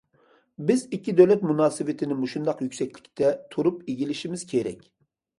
[0.67, 4.81] بىز ئىككى دۆلەت مۇناسىۋىتىنى مۇشۇنداق يۈكسەكلىكتە تۇرۇپ ئىگىلىشىمىز كېرەك.